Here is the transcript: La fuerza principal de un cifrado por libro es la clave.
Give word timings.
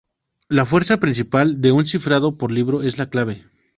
La 0.49 0.65
fuerza 0.65 0.97
principal 0.99 1.61
de 1.61 1.71
un 1.71 1.85
cifrado 1.85 2.35
por 2.35 2.51
libro 2.51 2.81
es 2.81 2.97
la 2.97 3.05
clave. 3.05 3.45